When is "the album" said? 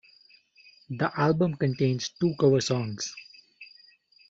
0.89-1.53